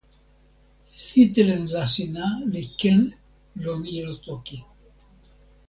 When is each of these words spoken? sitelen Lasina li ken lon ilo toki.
sitelen 1.03 1.63
Lasina 1.73 2.27
li 2.51 2.63
ken 2.79 2.99
lon 3.63 3.81
ilo 3.97 4.13
toki. 4.25 4.57